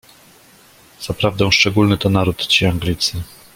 "Zaprawdę, 1.01 1.51
szczególny 1.51 1.97
to 1.97 2.09
naród 2.09 2.47
ci 2.47 2.65
Anglicy." 2.65 3.23